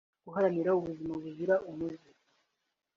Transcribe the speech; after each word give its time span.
Guharanira 0.25 0.69
ubuzima 0.79 1.13
buzira 1.23 1.55
umuze 1.69 2.09